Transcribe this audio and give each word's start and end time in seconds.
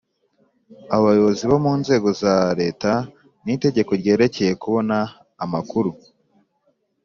abayobozi 0.95 1.43
bo 1.51 1.57
mu 1.65 1.73
nzego 1.81 2.09
za 2.21 2.35
leta 2.61 2.91
n’itegeko 3.43 3.91
ryerekeye 4.01 4.53
kubona 4.61 4.97
amakuru: 5.43 5.89